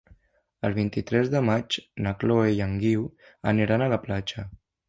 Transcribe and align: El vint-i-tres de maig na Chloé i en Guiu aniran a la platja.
El 0.69 0.71
vint-i-tres 0.77 1.29
de 1.33 1.41
maig 1.51 1.77
na 2.07 2.15
Chloé 2.23 2.49
i 2.57 2.65
en 2.69 2.75
Guiu 2.85 3.07
aniran 3.55 3.85
a 3.91 3.95
la 3.95 4.05
platja. 4.09 4.49